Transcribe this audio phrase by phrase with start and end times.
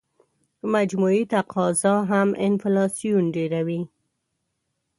[0.75, 3.81] مجموعي تقاضا هم انفلاسیون ډېروي.